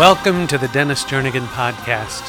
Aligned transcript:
Welcome 0.00 0.46
to 0.46 0.56
the 0.56 0.68
Dennis 0.68 1.04
Jernigan 1.04 1.46
Podcast. 1.48 2.22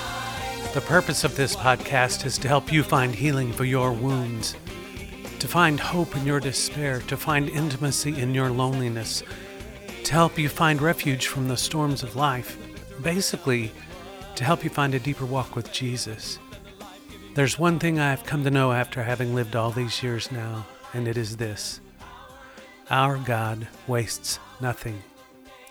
The 0.74 0.82
purpose 0.82 1.24
of 1.24 1.38
this 1.38 1.56
podcast 1.56 2.26
is 2.26 2.38
to 2.40 2.50
help 2.50 2.70
you 2.70 2.84
find 2.84 3.16
healing 3.16 3.54
for 3.54 3.64
your 3.64 3.94
wounds, 3.94 4.58
to 5.40 5.48
find 5.48 5.80
hope 5.80 6.14
in 6.18 6.26
your 6.26 6.42
despair, 6.42 7.00
to 7.08 7.16
find 7.16 7.48
intimacy 7.48 8.20
in 8.20 8.36
your 8.36 8.50
loneliness, 8.50 9.24
to 10.04 10.12
help 10.12 10.38
you 10.38 10.50
find 10.50 10.82
refuge 10.82 11.28
from 11.28 11.48
the 11.48 11.56
storms 11.56 12.04
of 12.04 12.18
life, 12.18 12.58
basically, 13.02 13.72
to 14.36 14.44
help 14.44 14.66
you 14.66 14.70
find 14.70 14.94
a 14.94 15.00
deeper 15.00 15.26
walk 15.26 15.56
with 15.56 15.72
Jesus. 15.72 16.40
There's 17.36 17.58
one 17.58 17.80
thing 17.80 18.02
I 18.02 18.10
have 18.10 18.26
come 18.26 18.44
to 18.44 18.52
know 18.52 18.74
after 18.74 19.02
having 19.02 19.34
lived 19.34 19.56
all 19.56 19.72
these 19.72 20.04
years 20.04 20.30
now, 20.30 20.68
and 20.94 21.08
it 21.08 21.16
is 21.16 21.38
this 21.38 21.80
Our 22.90 23.16
God 23.16 23.70
wastes 23.88 24.40
nothing. 24.60 25.04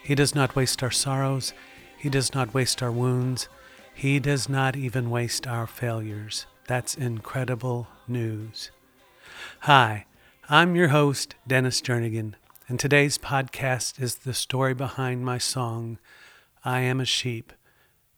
He 0.03 0.15
does 0.15 0.35
not 0.35 0.57
waste 0.57 0.83
our 0.83 0.91
sorrows, 0.91 1.53
He 2.01 2.09
does 2.09 2.33
not 2.33 2.55
waste 2.55 2.83
our 2.83 2.91
wounds, 2.91 3.47
He 3.93 4.21
does 4.21 4.49
not 4.49 4.75
even 4.75 5.11
waste 5.11 5.47
our 5.47 5.67
failures. 5.67 6.47
That's 6.67 6.95
incredible 6.95 7.89
news. 8.09 8.71
Hi, 9.61 10.07
I'm 10.49 10.75
your 10.75 10.89
host, 10.89 11.35
Dennis 11.47 11.83
Jernigan, 11.83 12.37
and 12.69 12.81
today's 12.81 13.19
podcast 13.19 14.01
is 14.01 14.15
the 14.15 14.33
story 14.33 14.73
behind 14.73 15.27
my 15.27 15.37
song, 15.37 15.99
I 16.65 16.81
Am 16.81 17.01
a 17.01 17.05
Sheep. 17.05 17.53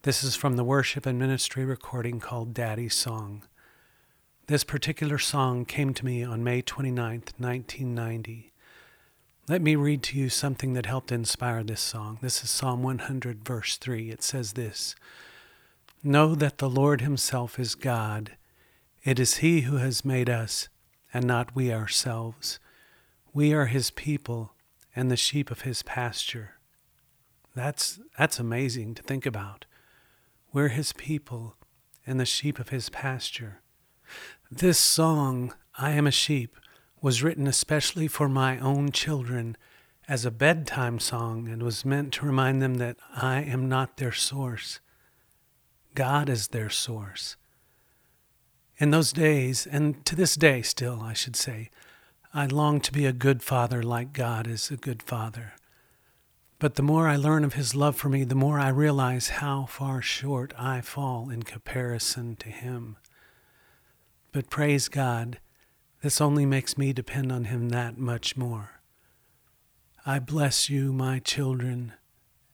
This 0.02 0.22
is 0.22 0.36
from 0.36 0.54
the 0.54 0.62
worship 0.62 1.04
and 1.04 1.18
ministry 1.18 1.64
recording 1.64 2.20
called 2.20 2.54
Daddy's 2.54 2.94
Song. 2.94 3.42
This 4.46 4.62
particular 4.62 5.18
song 5.18 5.64
came 5.64 5.92
to 5.94 6.04
me 6.04 6.22
on 6.22 6.44
May 6.44 6.62
29, 6.62 7.24
1990. 7.36 8.51
Let 9.48 9.60
me 9.60 9.74
read 9.74 10.02
to 10.04 10.18
you 10.18 10.28
something 10.28 10.72
that 10.74 10.86
helped 10.86 11.10
inspire 11.10 11.64
this 11.64 11.80
song. 11.80 12.18
This 12.22 12.44
is 12.44 12.50
Psalm 12.50 12.82
100, 12.82 13.44
verse 13.44 13.76
3. 13.76 14.10
It 14.10 14.22
says 14.22 14.52
this 14.52 14.94
Know 16.02 16.34
that 16.34 16.58
the 16.58 16.70
Lord 16.70 17.00
Himself 17.00 17.58
is 17.58 17.74
God. 17.74 18.36
It 19.04 19.18
is 19.18 19.38
He 19.38 19.62
who 19.62 19.76
has 19.76 20.04
made 20.04 20.30
us, 20.30 20.68
and 21.12 21.26
not 21.26 21.56
we 21.56 21.72
ourselves. 21.72 22.60
We 23.32 23.52
are 23.52 23.66
His 23.66 23.90
people 23.90 24.54
and 24.94 25.10
the 25.10 25.16
sheep 25.16 25.50
of 25.50 25.62
His 25.62 25.82
pasture. 25.82 26.56
That's, 27.54 28.00
that's 28.16 28.38
amazing 28.38 28.94
to 28.94 29.02
think 29.02 29.26
about. 29.26 29.66
We're 30.52 30.68
his 30.68 30.92
people 30.92 31.56
and 32.06 32.18
the 32.18 32.26
sheep 32.26 32.58
of 32.58 32.70
his 32.70 32.88
pasture. 32.88 33.60
This 34.50 34.78
song, 34.78 35.54
I 35.78 35.92
Am 35.92 36.06
a 36.06 36.10
Sheep, 36.10 36.56
was 37.02 37.22
written 37.22 37.48
especially 37.48 38.06
for 38.06 38.28
my 38.28 38.58
own 38.60 38.92
children 38.92 39.56
as 40.08 40.24
a 40.24 40.30
bedtime 40.30 40.98
song 40.98 41.48
and 41.48 41.62
was 41.62 41.84
meant 41.84 42.12
to 42.12 42.24
remind 42.24 42.62
them 42.62 42.74
that 42.76 42.96
I 43.14 43.42
am 43.42 43.68
not 43.68 43.96
their 43.96 44.12
source. 44.12 44.80
God 45.94 46.28
is 46.28 46.48
their 46.48 46.70
source. 46.70 47.36
In 48.78 48.90
those 48.90 49.12
days, 49.12 49.66
and 49.66 50.04
to 50.06 50.16
this 50.16 50.36
day 50.36 50.62
still, 50.62 51.00
I 51.02 51.12
should 51.12 51.36
say, 51.36 51.70
I 52.32 52.46
long 52.46 52.80
to 52.80 52.92
be 52.92 53.04
a 53.04 53.12
good 53.12 53.42
father 53.42 53.82
like 53.82 54.12
God 54.12 54.46
is 54.46 54.70
a 54.70 54.76
good 54.76 55.02
father. 55.02 55.52
But 56.58 56.76
the 56.76 56.82
more 56.82 57.08
I 57.08 57.16
learn 57.16 57.44
of 57.44 57.54
His 57.54 57.74
love 57.74 57.96
for 57.96 58.08
me, 58.08 58.24
the 58.24 58.34
more 58.34 58.58
I 58.58 58.68
realize 58.68 59.28
how 59.28 59.66
far 59.66 60.00
short 60.00 60.54
I 60.56 60.80
fall 60.80 61.28
in 61.28 61.42
comparison 61.42 62.36
to 62.36 62.48
Him. 62.48 62.96
But 64.30 64.48
praise 64.48 64.88
God, 64.88 65.40
this 66.02 66.20
only 66.20 66.44
makes 66.44 66.76
me 66.76 66.92
depend 66.92 67.30
on 67.30 67.44
Him 67.44 67.68
that 67.68 67.96
much 67.96 68.36
more. 68.36 68.82
I 70.04 70.18
bless 70.18 70.68
you, 70.68 70.92
my 70.92 71.20
children, 71.20 71.92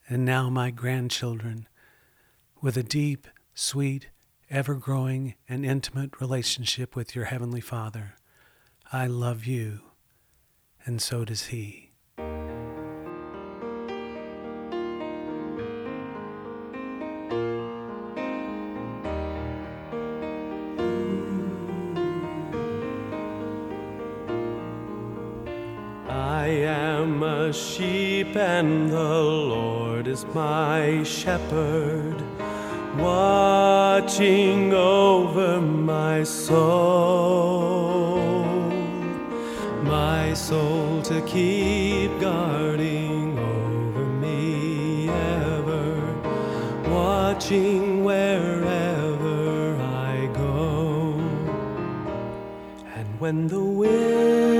and 0.06 0.24
now 0.24 0.50
my 0.50 0.70
grandchildren, 0.70 1.66
with 2.60 2.76
a 2.76 2.82
deep, 2.82 3.26
sweet, 3.54 4.08
ever 4.50 4.74
growing, 4.74 5.34
and 5.48 5.64
intimate 5.64 6.20
relationship 6.20 6.94
with 6.94 7.16
your 7.16 7.26
Heavenly 7.26 7.62
Father. 7.62 8.16
I 8.92 9.06
love 9.06 9.46
you, 9.46 9.80
and 10.84 11.00
so 11.00 11.24
does 11.24 11.46
He. 11.46 11.87
A 27.48 27.52
sheep, 27.52 28.36
and 28.36 28.90
the 28.90 29.22
Lord 29.54 30.06
is 30.06 30.26
my 30.34 31.02
shepherd, 31.02 32.22
watching 32.98 34.74
over 34.74 35.58
my 35.58 36.24
soul, 36.24 37.24
my 39.82 40.34
soul 40.34 41.00
to 41.02 41.22
keep 41.22 42.10
guarding 42.20 43.38
over 43.38 44.04
me 44.04 45.08
ever, 45.08 45.86
watching 46.90 48.04
wherever 48.04 49.74
I 49.80 50.28
go. 50.34 51.14
And 52.94 53.08
when 53.18 53.46
the 53.46 53.64
winds 53.64 54.57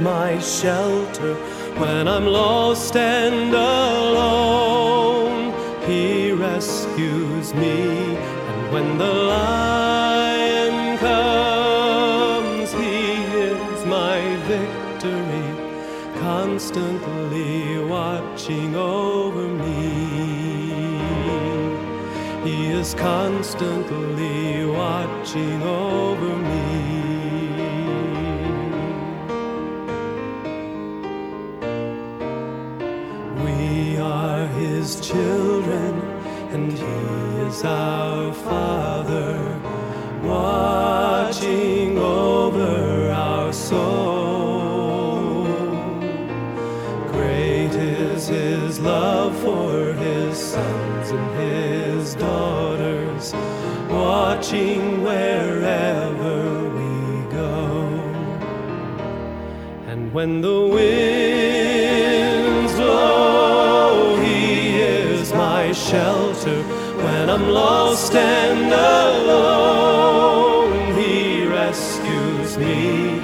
my 0.00 0.38
shelter 0.38 1.34
when 1.76 2.08
I'm 2.08 2.26
lost 2.26 2.96
and 2.96 3.54
alone. 3.54 5.52
He 5.86 6.32
rescues 6.32 7.54
me, 7.54 8.16
and 8.16 8.72
when 8.72 8.98
the 8.98 9.12
lion 9.12 10.98
comes, 10.98 12.72
he 12.72 13.22
is 13.48 13.84
my 13.84 14.36
victory, 14.46 15.54
constantly 16.20 17.84
watching 17.84 18.74
over 18.74 19.46
me. 19.48 21.00
He 22.44 22.68
is 22.72 22.94
constantly 22.94 24.64
watching 24.64 25.62
over 25.62 26.36
me. 26.36 26.99
His 34.90 35.08
children, 35.08 36.00
and 36.52 36.72
he 36.72 36.84
is 37.46 37.62
our 37.64 38.32
Father, 38.32 39.60
watching 40.24 41.96
over 41.98 43.10
our 43.10 43.52
soul. 43.52 45.44
Great 47.12 47.74
is 47.74 48.26
his 48.26 48.80
love 48.80 49.36
for 49.38 49.92
his 49.94 50.36
sons 50.36 51.10
and 51.10 51.40
his 51.40 52.14
daughters, 52.16 53.32
watching 53.88 55.04
wherever 55.04 56.68
we 56.78 57.30
go. 57.30 57.92
And 59.86 60.12
when 60.12 60.40
the 60.40 60.60
winds 60.66 61.19
when 66.46 67.28
I'm 67.28 67.50
lost 67.50 68.14
and 68.14 68.72
alone. 68.72 70.14
He 70.96 71.46
rescues 71.46 72.56
me 72.56 73.20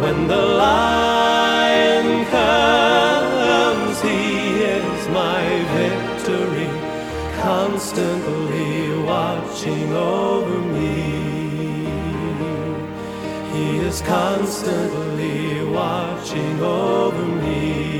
when 0.00 0.26
the 0.28 0.36
lion 0.36 2.24
comes. 2.26 4.00
He 4.00 4.62
is 4.62 5.08
my 5.08 5.44
victory, 5.76 6.70
constantly 7.42 8.96
watching 9.04 9.92
over 9.92 10.58
me. 10.58 11.02
He 13.52 13.78
is 13.78 14.00
constantly 14.00 15.64
watching 15.66 16.60
over 16.60 17.26
me 17.26 17.94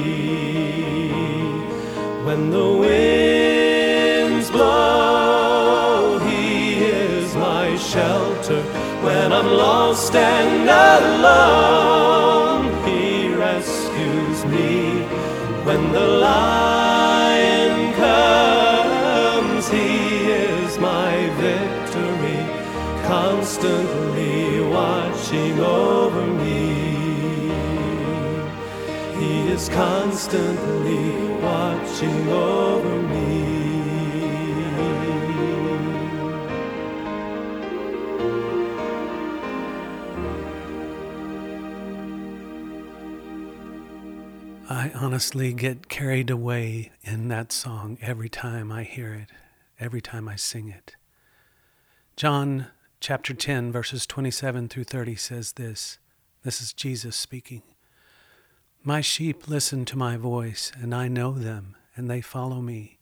when 2.24 2.50
the 2.50 2.66
wind 2.72 3.13
I'm 9.94 10.66
lost 10.66 11.04
alone. 11.06 12.64
He 12.84 13.32
rescues 13.32 14.44
me 14.46 15.04
when 15.64 15.92
the 15.92 16.08
lion 16.18 17.94
comes. 17.94 19.68
He 19.68 20.32
is 20.32 20.78
my 20.80 21.30
victory, 21.38 22.42
constantly 23.06 24.62
watching 24.62 25.60
over 25.60 26.26
me. 26.42 27.52
He 29.20 29.48
is 29.52 29.68
constantly 29.68 31.28
watching 31.40 32.28
over 32.30 33.00
me. 33.14 33.53
I 44.68 44.92
honestly 44.94 45.52
get 45.52 45.90
carried 45.90 46.30
away 46.30 46.90
in 47.02 47.28
that 47.28 47.52
song 47.52 47.98
every 48.00 48.30
time 48.30 48.72
I 48.72 48.84
hear 48.84 49.12
it, 49.12 49.28
every 49.78 50.00
time 50.00 50.26
I 50.26 50.36
sing 50.36 50.68
it. 50.68 50.96
John 52.16 52.68
chapter 52.98 53.34
10, 53.34 53.70
verses 53.70 54.06
27 54.06 54.68
through 54.68 54.84
30 54.84 55.16
says 55.16 55.52
this 55.52 55.98
This 56.44 56.62
is 56.62 56.72
Jesus 56.72 57.14
speaking. 57.14 57.60
My 58.82 59.02
sheep 59.02 59.48
listen 59.48 59.84
to 59.84 59.98
my 59.98 60.16
voice, 60.16 60.72
and 60.80 60.94
I 60.94 61.08
know 61.08 61.32
them, 61.32 61.76
and 61.94 62.08
they 62.08 62.22
follow 62.22 62.62
me. 62.62 62.98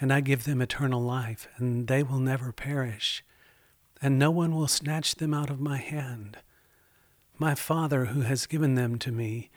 And 0.00 0.12
I 0.12 0.20
give 0.20 0.42
them 0.44 0.60
eternal 0.60 1.00
life, 1.00 1.46
and 1.58 1.86
they 1.86 2.02
will 2.02 2.18
never 2.18 2.50
perish, 2.50 3.22
and 4.00 4.18
no 4.18 4.32
one 4.32 4.52
will 4.52 4.66
snatch 4.66 5.14
them 5.14 5.32
out 5.32 5.48
of 5.48 5.60
my 5.60 5.76
hand. 5.76 6.38
My 7.38 7.54
Father, 7.54 8.06
who 8.06 8.22
has 8.22 8.46
given 8.46 8.74
them 8.74 8.98
to 8.98 9.12
me, 9.12 9.48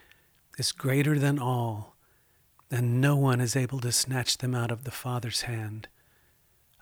is 0.57 0.71
greater 0.71 1.19
than 1.19 1.39
all, 1.39 1.95
and 2.71 3.01
no 3.01 3.15
one 3.15 3.41
is 3.41 3.55
able 3.55 3.79
to 3.81 3.91
snatch 3.91 4.37
them 4.37 4.55
out 4.55 4.71
of 4.71 4.83
the 4.83 4.91
Father's 4.91 5.43
hand. 5.43 5.87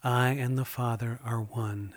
I 0.04 0.30
and 0.30 0.58
the 0.58 0.66
Father 0.66 1.20
are 1.24 1.42
one. 1.42 1.94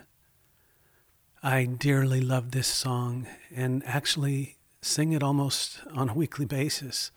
I 1.42 1.64
dearly 1.64 2.20
love 2.20 2.50
this 2.50 2.66
song 2.66 3.26
and 3.54 3.82
actually 3.86 4.56
sing 4.80 5.12
it 5.12 5.22
almost 5.22 5.80
on 5.92 6.08
a 6.10 6.14
weekly 6.14 6.46
basis, 6.46 7.10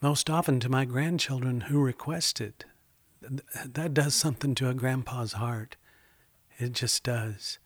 most 0.00 0.30
often 0.30 0.60
to 0.60 0.68
my 0.68 0.84
grandchildren 0.84 1.62
who 1.62 1.80
request 1.80 2.40
it. 2.40 2.64
That 3.66 3.92
does 3.92 4.14
something 4.14 4.54
to 4.56 4.68
a 4.68 4.74
grandpa's 4.74 5.34
heart. 5.34 5.76
It 6.58 6.72
just 6.72 7.02
does. 7.02 7.58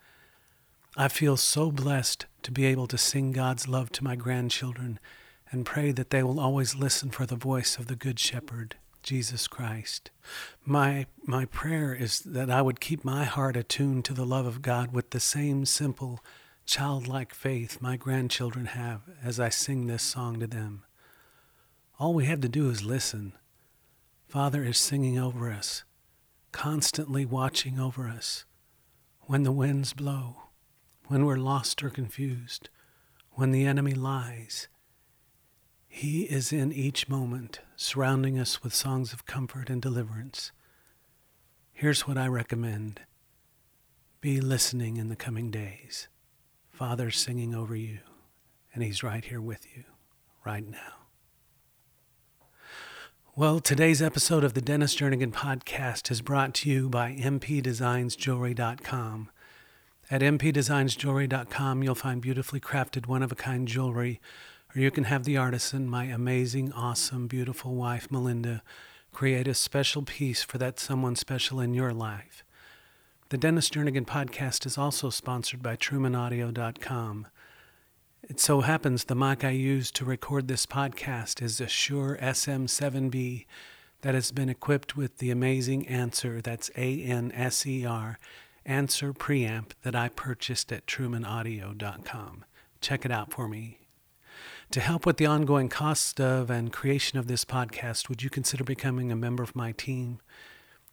I 0.96 1.08
feel 1.08 1.36
so 1.36 1.70
blessed 1.70 2.26
to 2.42 2.52
be 2.52 2.66
able 2.66 2.86
to 2.88 2.98
sing 2.98 3.32
God's 3.32 3.68
love 3.68 3.90
to 3.92 4.04
my 4.04 4.16
grandchildren 4.16 4.98
and 5.50 5.66
pray 5.66 5.92
that 5.92 6.10
they 6.10 6.22
will 6.22 6.40
always 6.40 6.74
listen 6.74 7.10
for 7.10 7.26
the 7.26 7.36
voice 7.36 7.78
of 7.78 7.86
the 7.86 7.96
Good 7.96 8.18
Shepherd, 8.18 8.76
Jesus 9.02 9.46
Christ. 9.46 10.10
My, 10.64 11.06
my 11.24 11.44
prayer 11.44 11.94
is 11.94 12.20
that 12.20 12.50
I 12.50 12.62
would 12.62 12.80
keep 12.80 13.04
my 13.04 13.24
heart 13.24 13.56
attuned 13.56 14.04
to 14.06 14.14
the 14.14 14.26
love 14.26 14.46
of 14.46 14.62
God 14.62 14.92
with 14.92 15.10
the 15.10 15.20
same 15.20 15.64
simple, 15.66 16.24
childlike 16.66 17.34
faith 17.34 17.80
my 17.80 17.96
grandchildren 17.96 18.66
have 18.66 19.02
as 19.22 19.38
I 19.38 19.50
sing 19.50 19.86
this 19.86 20.02
song 20.02 20.40
to 20.40 20.46
them. 20.46 20.84
All 21.98 22.14
we 22.14 22.24
have 22.26 22.40
to 22.40 22.48
do 22.48 22.70
is 22.70 22.82
listen. 22.82 23.34
Father 24.26 24.64
is 24.64 24.78
singing 24.78 25.18
over 25.18 25.52
us, 25.52 25.84
constantly 26.50 27.24
watching 27.24 27.78
over 27.78 28.08
us. 28.08 28.44
When 29.26 29.42
the 29.44 29.52
winds 29.52 29.92
blow, 29.92 30.48
when 31.06 31.24
we're 31.24 31.36
lost 31.36 31.82
or 31.82 31.90
confused, 31.90 32.68
when 33.32 33.52
the 33.52 33.64
enemy 33.64 33.92
lies, 33.92 34.68
he 35.94 36.24
is 36.24 36.52
in 36.52 36.72
each 36.72 37.08
moment, 37.08 37.60
surrounding 37.76 38.36
us 38.36 38.64
with 38.64 38.74
songs 38.74 39.12
of 39.12 39.26
comfort 39.26 39.70
and 39.70 39.80
deliverance. 39.80 40.50
Here's 41.72 42.04
what 42.04 42.18
I 42.18 42.26
recommend 42.26 43.02
be 44.20 44.40
listening 44.40 44.96
in 44.96 45.08
the 45.08 45.14
coming 45.14 45.52
days. 45.52 46.08
Father's 46.68 47.16
singing 47.16 47.54
over 47.54 47.76
you, 47.76 48.00
and 48.74 48.82
He's 48.82 49.04
right 49.04 49.24
here 49.24 49.40
with 49.40 49.68
you, 49.76 49.84
right 50.44 50.68
now. 50.68 51.06
Well, 53.36 53.60
today's 53.60 54.02
episode 54.02 54.42
of 54.42 54.54
the 54.54 54.60
Dennis 54.60 54.96
Jernigan 54.96 55.30
podcast 55.30 56.10
is 56.10 56.22
brought 56.22 56.54
to 56.54 56.68
you 56.68 56.88
by 56.88 57.14
mpdesignsjewelry.com. 57.14 59.30
At 60.10 60.22
mpdesignsjewelry.com, 60.22 61.84
you'll 61.84 61.94
find 61.94 62.20
beautifully 62.20 62.58
crafted 62.58 63.06
one 63.06 63.22
of 63.22 63.30
a 63.30 63.36
kind 63.36 63.68
jewelry 63.68 64.20
or 64.74 64.80
you 64.80 64.90
can 64.90 65.04
have 65.04 65.24
the 65.24 65.36
artisan, 65.36 65.88
my 65.88 66.04
amazing, 66.04 66.72
awesome, 66.72 67.26
beautiful 67.26 67.74
wife, 67.74 68.10
Melinda, 68.10 68.62
create 69.12 69.46
a 69.46 69.54
special 69.54 70.02
piece 70.02 70.42
for 70.42 70.58
that 70.58 70.80
someone 70.80 71.14
special 71.14 71.60
in 71.60 71.74
your 71.74 71.92
life. 71.92 72.44
The 73.28 73.38
Dennis 73.38 73.70
Jernigan 73.70 74.04
podcast 74.04 74.66
is 74.66 74.76
also 74.76 75.10
sponsored 75.10 75.62
by 75.62 75.76
TrumanAudio.com. 75.76 77.28
It 78.22 78.40
so 78.40 78.62
happens 78.62 79.04
the 79.04 79.14
mic 79.14 79.44
I 79.44 79.50
use 79.50 79.90
to 79.92 80.04
record 80.04 80.48
this 80.48 80.66
podcast 80.66 81.42
is 81.42 81.60
a 81.60 81.68
Shure 81.68 82.18
SM7B 82.20 83.46
that 84.00 84.14
has 84.14 84.32
been 84.32 84.48
equipped 84.48 84.96
with 84.96 85.18
the 85.18 85.30
amazing 85.30 85.84
Anser, 85.86 86.42
that's 86.42 86.70
A 86.76 87.02
N 87.02 87.32
S 87.32 87.66
E 87.66 87.84
R, 87.86 88.18
Anser 88.66 89.16
preamp 89.16 89.70
that 89.82 89.94
I 89.94 90.08
purchased 90.08 90.72
at 90.72 90.86
TrumanAudio.com. 90.86 92.44
Check 92.80 93.04
it 93.04 93.10
out 93.10 93.32
for 93.32 93.48
me. 93.48 93.83
To 94.74 94.80
help 94.80 95.06
with 95.06 95.18
the 95.18 95.26
ongoing 95.26 95.68
cost 95.68 96.20
of 96.20 96.50
and 96.50 96.72
creation 96.72 97.16
of 97.16 97.28
this 97.28 97.44
podcast, 97.44 98.08
would 98.08 98.24
you 98.24 98.28
consider 98.28 98.64
becoming 98.64 99.12
a 99.12 99.14
member 99.14 99.44
of 99.44 99.54
my 99.54 99.70
team? 99.70 100.18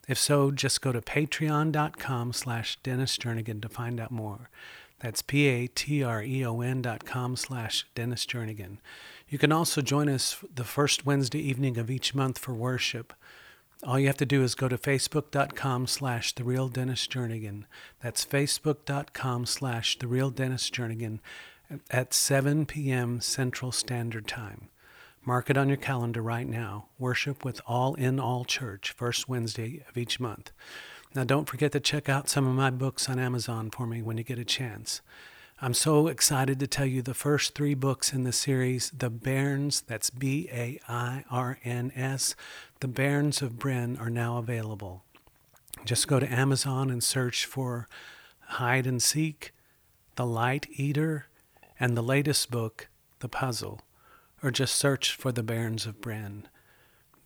If 0.08 0.20
so, 0.20 0.52
just 0.52 0.82
go 0.82 0.92
to 0.92 1.02
patreon.com 1.02 2.34
slash 2.34 2.78
Dennis 2.84 3.18
Jernigan 3.18 3.60
to 3.64 3.70
find 3.70 4.00
out 4.00 4.12
more. 4.12 4.52
That's 5.00 5.24
P-A-T-R-E-O-N 5.24 6.84
dot 6.84 7.06
com 7.06 7.36
slash 7.36 7.88
Dennis 7.96 8.28
Jernigan. 8.28 8.78
You 9.28 9.40
can 9.40 9.52
also 9.52 9.82
join 9.82 10.10
us 10.10 10.38
the 10.54 10.64
first 10.64 11.08
Wednesday 11.08 11.40
evening 11.40 11.80
of 11.80 11.90
each 11.90 12.14
month 12.14 12.38
for 12.38 12.54
worship. 12.54 13.14
All 13.84 14.00
you 14.00 14.06
have 14.06 14.18
to 14.18 14.28
do 14.28 14.44
is 14.44 14.54
go 14.54 14.68
to 14.68 14.78
facebook.com 14.78 15.88
slash 15.88 16.36
The 16.36 16.44
Real 16.44 16.68
Dennis 16.68 17.08
Jernigan. 17.08 17.64
That's 18.00 18.24
facebook.com 18.24 19.48
slash 19.48 19.98
The 19.98 20.06
Real 20.06 20.30
Dennis 20.30 20.70
Jernigan 20.70 21.18
at 21.90 22.14
7 22.14 22.66
p.m. 22.66 23.22
Central 23.22 23.72
Standard 23.72 24.28
Time. 24.28 24.70
Mark 25.24 25.50
it 25.50 25.58
on 25.58 25.68
your 25.68 25.78
calendar 25.78 26.22
right 26.22 26.48
now. 26.48 26.88
Worship 26.98 27.46
with 27.46 27.62
All 27.68 27.94
in 27.94 28.20
All 28.20 28.44
Church, 28.44 28.92
first 28.92 29.30
Wednesday 29.30 29.84
of 29.88 29.98
each 29.98 30.20
month. 30.20 30.52
Now, 31.14 31.24
don't 31.24 31.48
forget 31.48 31.72
to 31.74 31.80
check 31.80 32.10
out 32.10 32.30
some 32.30 32.48
of 32.48 32.56
my 32.56 32.72
books 32.72 33.08
on 33.08 33.20
Amazon 33.20 33.70
for 33.70 33.86
me 33.86 34.02
when 34.02 34.18
you 34.18 34.24
get 34.24 34.40
a 34.40 34.46
chance. 34.46 35.02
I'm 35.62 35.76
so 35.76 36.08
excited 36.08 36.60
to 36.60 36.66
tell 36.66 36.88
you 36.88 37.04
the 37.04 37.14
first 37.14 37.54
three 37.54 37.76
books 37.76 38.14
in 38.14 38.24
the 38.24 38.32
series, 38.32 38.90
The 38.90 39.12
Bairns, 39.12 39.86
that's 39.86 40.10
B 40.10 40.50
A 40.52 40.80
I 40.90 41.24
R 41.30 41.60
N 41.64 41.92
S, 41.96 42.36
The 42.80 42.88
Bairns 42.88 43.44
of 43.44 43.60
Bryn 43.60 43.98
are 43.98 44.10
now 44.10 44.38
available. 44.38 45.04
Just 45.86 46.08
go 46.08 46.20
to 46.20 46.32
Amazon 46.32 46.90
and 46.90 47.04
search 47.04 47.46
for 47.46 47.88
Hide 48.40 48.88
and 48.88 49.04
Seek, 49.04 49.54
The 50.16 50.26
Light 50.26 50.66
Eater, 50.72 51.28
and 51.82 51.98
the 51.98 52.04
latest 52.04 52.52
book, 52.52 52.90
The 53.22 53.28
Puzzle, 53.28 53.82
or 54.44 54.52
just 54.52 54.76
search 54.76 55.16
for 55.16 55.32
The 55.32 55.42
Bairns 55.42 55.88
of 55.88 56.00
Bryn. 56.00 56.48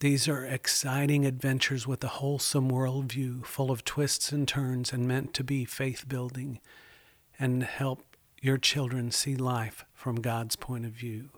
These 0.00 0.26
are 0.28 0.46
exciting 0.46 1.26
adventures 1.26 1.86
with 1.86 2.02
a 2.02 2.08
wholesome 2.08 2.70
worldview, 2.70 3.44
full 3.44 3.70
of 3.70 3.84
twists 3.84 4.32
and 4.32 4.48
turns, 4.48 4.94
and 4.94 5.06
meant 5.06 5.34
to 5.34 5.44
be 5.44 5.66
faith 5.66 6.08
building 6.08 6.58
and 7.38 7.64
help 7.64 8.16
your 8.40 8.56
children 8.56 9.10
see 9.10 9.36
life 9.36 9.84
from 9.92 10.22
God's 10.22 10.56
point 10.56 10.86
of 10.86 10.92
view. 10.92 11.28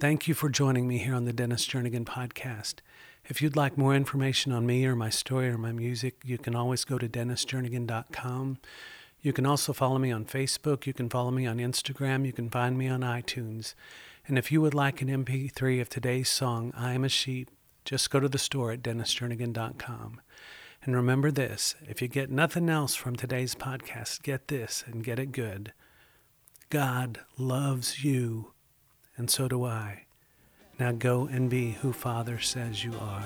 Thank 0.00 0.26
you 0.26 0.32
for 0.32 0.48
joining 0.48 0.88
me 0.88 0.96
here 0.96 1.14
on 1.14 1.26
the 1.26 1.32
Dennis 1.34 1.66
Jernigan 1.66 2.06
podcast. 2.06 2.76
If 3.26 3.42
you'd 3.42 3.54
like 3.54 3.76
more 3.76 3.94
information 3.94 4.50
on 4.50 4.64
me 4.64 4.86
or 4.86 4.96
my 4.96 5.10
story 5.10 5.48
or 5.48 5.58
my 5.58 5.72
music, 5.72 6.16
you 6.24 6.38
can 6.38 6.54
always 6.54 6.86
go 6.86 6.96
to 6.96 7.06
dennisjernigan.com. 7.06 8.58
You 9.22 9.32
can 9.32 9.46
also 9.46 9.72
follow 9.72 9.98
me 9.98 10.10
on 10.10 10.24
Facebook. 10.24 10.84
You 10.84 10.92
can 10.92 11.08
follow 11.08 11.30
me 11.30 11.46
on 11.46 11.58
Instagram. 11.58 12.26
You 12.26 12.32
can 12.32 12.50
find 12.50 12.76
me 12.76 12.88
on 12.88 13.02
iTunes. 13.02 13.74
And 14.26 14.36
if 14.36 14.50
you 14.50 14.60
would 14.60 14.74
like 14.74 15.00
an 15.00 15.08
MP3 15.08 15.80
of 15.80 15.88
today's 15.88 16.28
song, 16.28 16.72
I 16.76 16.92
Am 16.92 17.04
a 17.04 17.08
Sheep, 17.08 17.48
just 17.84 18.10
go 18.10 18.18
to 18.18 18.28
the 18.28 18.38
store 18.38 18.72
at 18.72 18.82
dennisjernigan.com. 18.82 20.20
And 20.84 20.96
remember 20.96 21.30
this 21.30 21.76
if 21.86 22.02
you 22.02 22.08
get 22.08 22.30
nothing 22.30 22.68
else 22.68 22.96
from 22.96 23.14
today's 23.14 23.54
podcast, 23.54 24.22
get 24.22 24.48
this 24.48 24.82
and 24.86 25.04
get 25.04 25.20
it 25.20 25.30
good. 25.30 25.72
God 26.70 27.20
loves 27.38 28.02
you, 28.02 28.52
and 29.16 29.30
so 29.30 29.46
do 29.46 29.64
I. 29.64 30.06
Now 30.78 30.90
go 30.90 31.26
and 31.26 31.48
be 31.48 31.72
who 31.72 31.92
Father 31.92 32.40
says 32.40 32.82
you 32.82 32.94
are. 32.98 33.22